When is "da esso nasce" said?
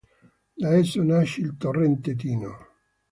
0.61-1.41